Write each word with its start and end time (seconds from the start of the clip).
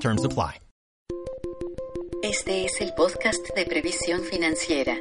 Terms 0.00 0.24
apply. 0.24 0.60
Este 2.22 2.64
es 2.64 2.80
el 2.80 2.92
podcast 2.94 3.54
de 3.54 3.64
previsión 3.66 4.22
financiera 4.22 4.98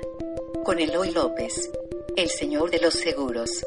con 0.64 0.80
Eloy 0.80 1.12
López, 1.12 1.72
el 2.16 2.30
señor 2.30 2.72
de 2.72 2.80
los 2.80 2.94
seguros. 2.94 3.66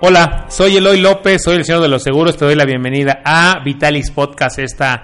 Hola, 0.00 0.46
soy 0.48 0.76
Eloy 0.76 1.00
López, 1.00 1.42
soy 1.42 1.56
el 1.56 1.64
señor 1.64 1.82
de 1.82 1.88
los 1.88 2.04
seguros, 2.04 2.36
te 2.36 2.44
doy 2.44 2.54
la 2.54 2.64
bienvenida 2.64 3.20
a 3.24 3.60
Vitalis 3.64 4.12
Podcast, 4.12 4.60
esta, 4.60 5.02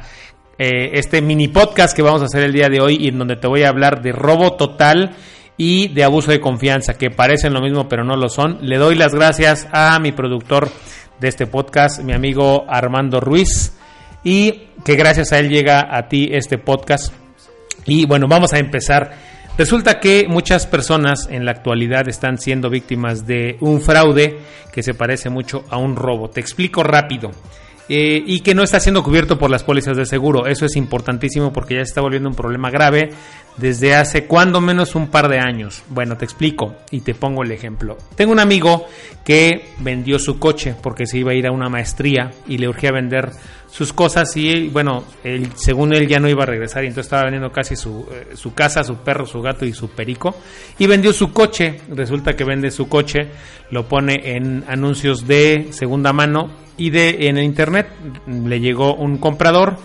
eh, 0.57 0.91
este 0.93 1.21
mini 1.21 1.49
podcast 1.49 1.97
que 1.97 2.03
vamos 2.03 2.23
a 2.23 2.27
hacer 2.27 2.45
el 2.45 2.53
día 2.53 2.69
de 2.69 2.81
hoy 2.81 2.99
y 3.01 3.09
en 3.09 3.19
donde 3.19 3.35
te 3.35 3.49
voy 3.49 3.65
a 3.65 3.71
hablar 3.71 4.03
de 4.03 4.13
robo 4.13 4.53
total 4.53 5.17
y 5.57 5.89
de 5.89 6.05
abuso 6.05 6.31
de 6.31 6.39
confianza, 6.39 6.95
que 6.95 7.11
parecen 7.11 7.53
lo 7.55 7.61
mismo 7.61 7.89
pero 7.89 8.05
no 8.05 8.15
lo 8.15 8.29
son. 8.29 8.59
Le 8.63 8.79
doy 8.79 8.95
las 8.95 9.13
gracias 9.13 9.67
a 9.73 9.99
mi 9.99 10.13
productor 10.13 10.71
de 11.19 11.27
este 11.27 11.49
podcast, 11.49 12.01
mi 12.01 12.13
amigo 12.13 12.65
Armando 12.69 13.19
Ruiz, 13.19 13.77
y 14.23 14.69
que 14.85 14.95
gracias 14.95 15.33
a 15.33 15.41
él 15.41 15.49
llega 15.49 15.89
a 15.91 16.09
ti 16.09 16.29
este 16.31 16.57
podcast. 16.57 17.13
Y 17.85 18.07
bueno, 18.07 18.29
vamos 18.29 18.53
a 18.53 18.61
empezar. 18.61 19.34
Resulta 19.57 20.01
que 20.01 20.27
muchas 20.29 20.67
personas 20.67 21.29
en 21.31 21.45
la 21.45 21.53
actualidad 21.53 22.09
están 22.09 22.39
siendo 22.39 22.71
víctimas 22.71 23.25
de 23.25 23.57
un 23.61 23.81
fraude 23.81 24.39
que 24.73 24.83
se 24.83 24.95
parece 24.95 25.31
mucho 25.31 25.65
a 25.71 25.77
un 25.77 25.95
robo. 25.95 26.29
Te 26.29 26.41
explico 26.41 26.83
rápido. 26.83 27.31
Eh, 27.89 28.23
y 28.27 28.41
que 28.41 28.55
no 28.55 28.63
está 28.63 28.81
siendo 28.81 29.03
cubierto 29.03 29.39
por 29.39 29.51
las 29.51 29.63
pólizas 29.63 29.97
de 29.97 30.07
seguro. 30.07 30.47
Eso 30.47 30.65
es 30.67 30.75
importantísimo 30.75 31.53
porque 31.53 31.75
ya 31.75 31.85
se 31.85 31.91
está 31.91 32.01
volviendo 32.01 32.29
un 32.29 32.35
problema 32.35 32.71
grave 32.71 33.11
desde 33.57 33.95
hace 33.95 34.27
cuando 34.27 34.61
menos 34.61 34.95
un 34.95 35.09
par 35.09 35.29
de 35.29 35.39
años. 35.39 35.83
Bueno, 35.89 36.17
te 36.17 36.25
explico 36.25 36.75
y 36.91 37.01
te 37.01 37.15
pongo 37.15 37.43
el 37.43 37.53
ejemplo. 37.53 37.97
Tengo 38.17 38.33
un 38.33 38.41
amigo 38.41 38.87
que 39.25 39.71
vendió 39.79 40.19
su 40.19 40.39
coche 40.39 40.75
porque 40.83 41.07
se 41.07 41.19
iba 41.19 41.33
a 41.33 41.35
ir 41.35 41.47
a 41.47 41.53
una 41.53 41.69
maestría 41.69 42.33
y 42.47 42.59
le 42.59 42.69
urgía 42.69 42.93
vender 42.93 43.31
sus 43.71 43.93
cosas 43.93 44.37
y 44.37 44.69
bueno, 44.69 45.03
él, 45.25 45.49
según 45.57 45.93
él 45.95 46.07
ya 46.07 46.21
no 46.21 46.29
iba 46.29 46.45
a 46.45 46.47
regresar 46.47 46.85
y 46.85 46.87
entonces 46.87 47.07
estaba 47.07 47.25
vendiendo 47.25 47.51
casi 47.51 47.75
su, 47.75 48.07
eh, 48.13 48.37
su 48.37 48.55
casa, 48.55 48.85
su 48.85 48.99
perro, 48.99 49.27
su 49.27 49.41
gato 49.43 49.65
y 49.65 49.73
su 49.73 49.89
perico 49.89 50.37
y 50.79 50.87
vendió 50.87 51.13
su 51.13 51.33
coche. 51.33 51.81
Resulta 51.89 52.35
que 52.35 52.45
vende 52.45 52.71
su 52.71 52.89
coche, 52.89 53.31
lo 53.71 53.89
pone 53.89 54.37
en 54.37 54.65
anuncios 54.69 55.27
de 55.27 55.69
segunda 55.71 56.13
mano 56.13 56.51
y 56.77 56.91
de 56.91 57.29
en 57.29 57.39
internet 57.39 57.89
le 58.27 58.61
llegó 58.61 58.95
un 58.95 59.19
comprador. 59.19 59.77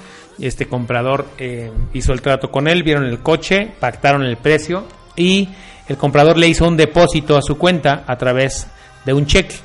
Este 0.42 0.68
comprador 0.68 1.26
eh, 1.38 1.72
hizo 1.94 2.14
el 2.14 2.22
trato 2.22 2.52
con 2.52 2.68
él, 2.68 2.84
vieron 2.84 3.06
el 3.06 3.20
coche, 3.20 3.72
pactaron 3.80 4.24
el 4.24 4.38
precio 4.38 4.86
y 5.16 5.50
el 5.88 5.98
comprador 5.98 6.38
le 6.38 6.48
hizo 6.48 6.68
un 6.68 6.78
depósito 6.78 7.36
a 7.38 7.42
su 7.42 7.58
cuenta 7.58 8.04
a 8.08 8.18
través 8.18 8.68
de 9.06 9.14
un 9.14 9.26
cheque. 9.26 9.56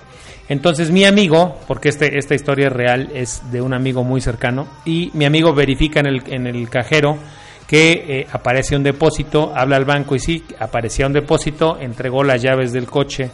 Entonces 0.48 0.90
mi 0.90 1.04
amigo, 1.04 1.58
porque 1.66 1.88
este, 1.88 2.18
esta 2.18 2.34
historia 2.34 2.68
real 2.68 3.10
es 3.14 3.42
de 3.50 3.62
un 3.62 3.72
amigo 3.72 4.04
muy 4.04 4.20
cercano, 4.20 4.66
y 4.84 5.10
mi 5.14 5.24
amigo 5.24 5.54
verifica 5.54 6.00
en 6.00 6.06
el, 6.06 6.22
en 6.26 6.46
el 6.46 6.68
cajero 6.68 7.18
que 7.66 7.92
eh, 7.92 8.26
aparece 8.30 8.76
un 8.76 8.82
depósito, 8.82 9.52
habla 9.54 9.76
al 9.76 9.84
banco 9.84 10.14
y 10.14 10.18
sí, 10.18 10.44
aparecía 10.58 11.06
un 11.06 11.14
depósito, 11.14 11.78
entregó 11.80 12.22
las 12.22 12.42
llaves 12.42 12.72
del 12.72 12.86
coche 12.86 13.30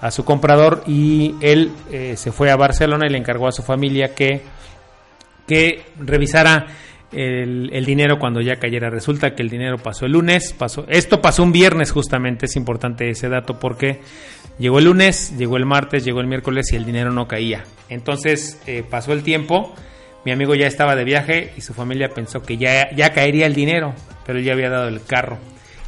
a 0.00 0.10
su 0.10 0.24
comprador 0.24 0.82
y 0.86 1.34
él 1.40 1.72
eh, 1.90 2.14
se 2.16 2.32
fue 2.32 2.50
a 2.50 2.56
Barcelona 2.56 3.06
y 3.06 3.10
le 3.10 3.18
encargó 3.18 3.48
a 3.48 3.52
su 3.52 3.62
familia 3.62 4.14
que, 4.14 4.42
que 5.50 5.82
revisara 5.98 6.68
el, 7.10 7.84
dinero 7.84 8.20
cuando 8.20 8.40
ya 8.40 8.60
cayera. 8.60 8.88
Resulta 8.88 9.34
que 9.34 9.42
el 9.42 9.50
dinero 9.50 9.78
pasó 9.78 10.06
el 10.06 10.12
lunes, 10.12 10.54
pasó, 10.56 10.86
esto 10.88 11.20
pasó 11.20 11.42
un 11.42 11.50
viernes 11.50 11.90
justamente, 11.90 12.46
es 12.46 12.54
importante 12.54 13.10
ese 13.10 13.28
dato 13.28 13.58
porque 13.58 13.98
llegó 14.60 14.78
el 14.78 14.84
lunes, 14.84 15.36
llegó 15.36 15.56
el 15.56 15.66
martes, 15.66 16.04
llegó 16.04 16.20
el 16.20 16.28
miércoles 16.28 16.72
y 16.72 16.76
el 16.76 16.84
dinero 16.84 17.10
no 17.10 17.26
caía. 17.26 17.64
Entonces 17.88 18.62
eh, 18.68 18.84
pasó 18.88 19.12
el 19.12 19.24
tiempo, 19.24 19.74
mi 20.24 20.30
amigo 20.30 20.54
ya 20.54 20.68
estaba 20.68 20.94
de 20.94 21.02
viaje 21.02 21.52
y 21.56 21.62
su 21.62 21.74
familia 21.74 22.10
pensó 22.10 22.42
que 22.42 22.56
ya, 22.56 22.94
ya 22.94 23.12
caería 23.12 23.46
el 23.46 23.54
dinero, 23.54 23.92
pero 24.24 24.38
él 24.38 24.44
ya 24.44 24.52
había 24.52 24.70
dado 24.70 24.86
el 24.86 25.02
carro. 25.02 25.38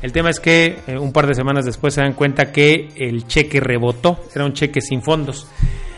El 0.02 0.10
tema 0.10 0.30
es 0.30 0.40
que 0.40 0.80
eh, 0.88 0.98
un 0.98 1.12
par 1.12 1.28
de 1.28 1.36
semanas 1.36 1.64
después 1.64 1.94
se 1.94 2.00
dan 2.00 2.14
cuenta 2.14 2.50
que 2.50 2.88
el 2.96 3.28
cheque 3.28 3.60
rebotó, 3.60 4.24
era 4.34 4.44
un 4.44 4.54
cheque 4.54 4.80
sin 4.80 5.02
fondos. 5.02 5.46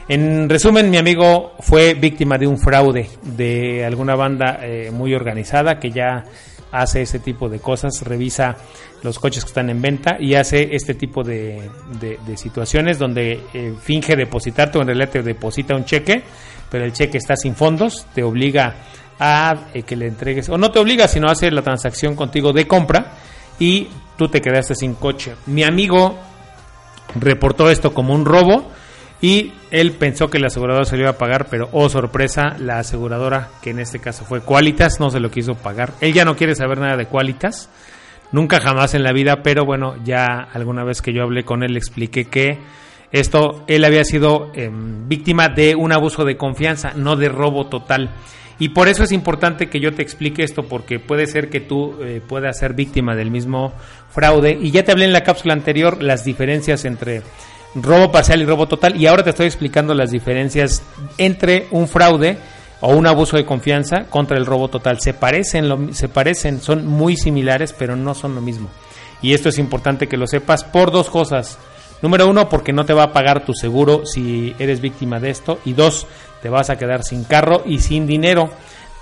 En 0.06 0.50
resumen, 0.50 0.90
mi 0.90 0.98
amigo 0.98 1.54
fue 1.60 1.94
víctima 1.94 2.36
de 2.36 2.46
un 2.46 2.58
fraude 2.58 3.08
de 3.22 3.86
alguna 3.86 4.14
banda 4.14 4.58
eh, 4.60 4.90
muy 4.92 5.14
organizada 5.14 5.78
que 5.78 5.90
ya 5.90 6.24
hace 6.70 7.02
ese 7.02 7.20
tipo 7.20 7.48
de 7.48 7.58
cosas, 7.58 8.02
revisa 8.02 8.56
los 9.02 9.18
coches 9.18 9.44
que 9.44 9.48
están 9.48 9.70
en 9.70 9.80
venta 9.80 10.16
y 10.20 10.34
hace 10.34 10.74
este 10.74 10.92
tipo 10.92 11.22
de, 11.22 11.70
situaciones 12.36 12.98
donde 12.98 13.40
eh, 13.54 13.72
finge 13.80 14.14
depositarte 14.14 14.76
o 14.76 14.82
en 14.82 14.88
realidad 14.88 15.08
te 15.08 15.22
deposita 15.22 15.74
un 15.74 15.86
cheque, 15.86 16.22
pero 16.70 16.84
el 16.84 16.92
cheque 16.92 17.16
está 17.16 17.34
sin 17.34 17.54
fondos, 17.54 18.06
te 18.14 18.22
obliga 18.22 18.74
a 19.18 19.68
eh, 19.72 19.84
que 19.84 19.96
le 19.96 20.08
entregues, 20.08 20.50
o 20.50 20.58
no 20.58 20.70
te 20.70 20.80
obliga, 20.80 21.08
sino 21.08 21.28
hace 21.28 21.50
la 21.50 21.62
transacción 21.62 22.14
contigo 22.14 22.52
de 22.52 22.66
compra 22.66 23.12
y 23.58 23.88
tú 24.18 24.28
te 24.28 24.42
quedaste 24.42 24.74
sin 24.74 24.94
coche. 24.96 25.34
Mi 25.46 25.62
amigo 25.62 26.18
reportó 27.14 27.70
esto 27.70 27.94
como 27.94 28.14
un 28.14 28.26
robo 28.26 28.70
y 29.24 29.54
él 29.70 29.92
pensó 29.92 30.28
que 30.28 30.38
la 30.38 30.48
aseguradora 30.48 30.84
se 30.84 30.96
lo 30.96 31.04
iba 31.04 31.12
a 31.12 31.16
pagar, 31.16 31.46
pero 31.48 31.70
oh 31.72 31.88
sorpresa, 31.88 32.56
la 32.58 32.80
aseguradora, 32.80 33.48
que 33.62 33.70
en 33.70 33.78
este 33.78 33.98
caso 33.98 34.26
fue 34.26 34.42
Qualitas, 34.42 35.00
no 35.00 35.08
se 35.08 35.18
lo 35.18 35.30
quiso 35.30 35.54
pagar. 35.54 35.94
Él 36.02 36.12
ya 36.12 36.26
no 36.26 36.36
quiere 36.36 36.54
saber 36.54 36.76
nada 36.76 36.98
de 36.98 37.06
Qualitas, 37.06 37.70
nunca 38.32 38.60
jamás 38.60 38.92
en 38.92 39.02
la 39.02 39.14
vida, 39.14 39.42
pero 39.42 39.64
bueno, 39.64 39.94
ya 40.04 40.26
alguna 40.52 40.84
vez 40.84 41.00
que 41.00 41.14
yo 41.14 41.22
hablé 41.22 41.42
con 41.42 41.62
él 41.62 41.72
le 41.72 41.78
expliqué 41.78 42.26
que 42.26 42.58
esto, 43.12 43.64
él 43.66 43.86
había 43.86 44.04
sido 44.04 44.52
eh, 44.54 44.68
víctima 44.70 45.48
de 45.48 45.74
un 45.74 45.92
abuso 45.92 46.26
de 46.26 46.36
confianza, 46.36 46.92
no 46.94 47.16
de 47.16 47.30
robo 47.30 47.68
total. 47.68 48.10
Y 48.58 48.68
por 48.68 48.88
eso 48.88 49.04
es 49.04 49.12
importante 49.12 49.70
que 49.70 49.80
yo 49.80 49.94
te 49.94 50.02
explique 50.02 50.42
esto, 50.42 50.64
porque 50.64 50.98
puede 50.98 51.26
ser 51.28 51.48
que 51.48 51.60
tú 51.60 51.96
eh, 52.02 52.20
puedas 52.28 52.58
ser 52.58 52.74
víctima 52.74 53.16
del 53.16 53.30
mismo 53.30 53.72
fraude. 54.10 54.58
Y 54.60 54.70
ya 54.70 54.84
te 54.84 54.92
hablé 54.92 55.06
en 55.06 55.14
la 55.14 55.24
cápsula 55.24 55.54
anterior 55.54 56.02
las 56.02 56.26
diferencias 56.26 56.84
entre 56.84 57.22
robo 57.74 58.10
parcial 58.12 58.40
y 58.42 58.46
robo 58.46 58.66
total. 58.66 59.00
Y 59.00 59.06
ahora 59.06 59.22
te 59.22 59.30
estoy 59.30 59.46
explicando 59.46 59.94
las 59.94 60.10
diferencias 60.10 60.82
entre 61.18 61.66
un 61.70 61.88
fraude 61.88 62.38
o 62.80 62.94
un 62.94 63.06
abuso 63.06 63.36
de 63.36 63.44
confianza 63.44 64.04
contra 64.10 64.36
el 64.36 64.46
robo 64.46 64.68
total. 64.68 65.00
Se 65.00 65.14
parecen, 65.14 65.68
lo, 65.68 65.92
se 65.92 66.08
parecen, 66.08 66.60
son 66.60 66.86
muy 66.86 67.16
similares, 67.16 67.72
pero 67.72 67.96
no 67.96 68.14
son 68.14 68.34
lo 68.34 68.40
mismo. 68.40 68.68
Y 69.22 69.32
esto 69.32 69.48
es 69.48 69.58
importante 69.58 70.06
que 70.06 70.16
lo 70.16 70.26
sepas 70.26 70.64
por 70.64 70.90
dos 70.90 71.08
cosas. 71.08 71.58
Número 72.02 72.28
uno, 72.28 72.50
porque 72.50 72.74
no 72.74 72.84
te 72.84 72.92
va 72.92 73.04
a 73.04 73.12
pagar 73.14 73.46
tu 73.46 73.54
seguro 73.54 74.04
si 74.04 74.54
eres 74.58 74.82
víctima 74.82 75.20
de 75.20 75.30
esto. 75.30 75.60
Y 75.64 75.72
dos, 75.72 76.06
te 76.42 76.50
vas 76.50 76.68
a 76.68 76.76
quedar 76.76 77.02
sin 77.04 77.24
carro 77.24 77.62
y 77.64 77.78
sin 77.78 78.06
dinero. 78.06 78.50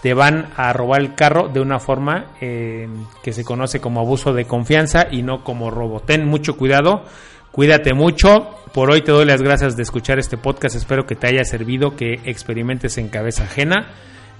Te 0.03 0.15
van 0.15 0.51
a 0.57 0.73
robar 0.73 1.01
el 1.01 1.15
carro 1.15 1.49
de 1.49 1.61
una 1.61 1.81
forma 1.81 2.27
eh, 2.41 2.89
que 3.23 3.33
se 3.33 3.45
conoce 3.45 3.81
como 3.81 4.01
abuso 4.01 4.33
de 4.33 4.45
confianza 4.45 5.09
y 5.11 5.23
no 5.23 5.43
como 5.43 5.71
robo. 5.71 6.01
Ten 6.01 6.25
mucho 6.25 6.57
cuidado, 6.57 7.05
cuídate 7.53 7.95
mucho. 7.95 8.57
Por 8.75 8.91
hoy 8.91 9.03
te 9.03 9.13
doy 9.13 9.27
las 9.27 9.43
gracias 9.43 9.77
de 9.77 9.83
escuchar 9.83 10.19
este 10.19 10.37
podcast. 10.37 10.75
Espero 10.75 11.07
que 11.07 11.15
te 11.15 11.29
haya 11.29 11.45
servido, 11.45 11.95
que 11.95 12.15
experimentes 12.25 12.99
en 12.99 13.09
cabeza 13.09 13.45
ajena. 13.45 13.93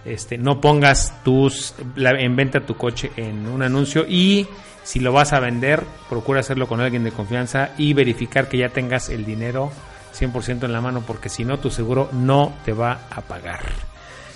Este, 0.05 0.39
no 0.39 0.61
pongas 0.61 1.23
tus 1.23 1.75
la, 1.95 2.11
en 2.19 2.35
venta 2.35 2.67
tu 2.67 2.77
coche 2.77 3.13
en 3.17 3.47
un 3.47 3.63
anuncio 3.63 4.05
y 4.09 4.49
si 4.83 4.99
lo 4.99 5.13
vas 5.13 5.33
a 5.33 5.39
vender, 5.39 5.85
procura 6.09 6.41
hacerlo 6.41 6.67
con 6.67 6.81
alguien 6.81 7.05
de 7.05 7.13
confianza 7.13 7.71
y 7.79 7.95
verificar 7.95 8.49
que 8.49 8.59
ya 8.59 8.71
tengas 8.71 9.11
el 9.11 9.25
dinero 9.25 9.71
100% 10.19 10.65
en 10.65 10.73
la 10.73 10.81
mano 10.81 11.05
porque 11.07 11.29
si 11.29 11.45
no 11.45 11.61
tu 11.61 11.71
seguro 11.71 12.09
no 12.13 12.53
te 12.65 12.73
va 12.73 13.03
a 13.11 13.21
pagar. 13.21 13.61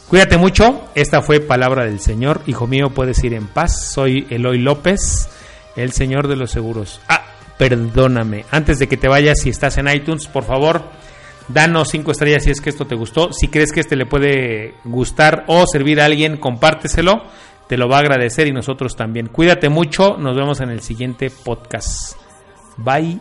Cuídate 0.09 0.37
mucho, 0.37 0.89
esta 0.95 1.21
fue 1.21 1.41
palabra 1.41 1.85
del 1.85 1.99
Señor, 1.99 2.41
hijo 2.47 2.69
mío, 2.69 2.91
puedes 2.91 3.23
ir 3.25 3.35
en 3.35 3.49
paz. 3.49 3.91
Soy 3.91 4.25
Eloy 4.31 4.59
López, 4.59 5.29
el 5.75 5.91
Señor 5.91 6.29
de 6.29 6.37
los 6.37 6.53
seguros. 6.53 7.01
Ah, 7.09 7.26
Perdóname. 7.59 8.45
Antes 8.51 8.79
de 8.79 8.89
que 8.89 8.97
te 8.97 9.09
vayas, 9.09 9.41
si 9.41 9.51
estás 9.51 9.79
en 9.79 9.89
iTunes, 9.89 10.27
por 10.27 10.45
favor, 10.45 10.83
danos 11.49 11.89
cinco 11.89 12.13
estrellas 12.13 12.45
si 12.45 12.51
es 12.51 12.61
que 12.61 12.71
esto 12.71 12.87
te 12.87 12.95
gustó. 12.95 13.33
Si 13.33 13.49
crees 13.49 13.73
que 13.73 13.81
este 13.81 13.97
le 13.97 14.07
puede 14.07 14.75
gustar 14.85 15.45
o 15.47 15.67
servir 15.67 16.01
a 16.01 16.05
alguien, 16.05 16.37
compárteselo. 16.37 17.25
Te 17.69 17.77
lo 17.77 17.89
va 17.89 17.97
a 17.97 18.01
agradecer 18.01 18.47
y 18.47 18.53
nosotros 18.53 18.95
también. 18.95 19.29
Cuídate 19.29 19.69
mucho. 19.69 20.17
Nos 20.19 20.37
vemos 20.37 20.61
en 20.61 20.71
el 20.71 20.83
siguiente 20.83 21.31
podcast. 21.31 22.17
Bye. 22.77 23.21